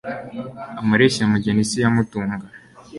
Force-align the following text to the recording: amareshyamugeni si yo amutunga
amareshyamugeni 0.81 1.63
si 1.69 1.77
yo 1.81 1.87
amutunga 1.89 2.45